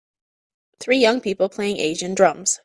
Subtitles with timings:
[0.79, 2.57] Three young people play asian drums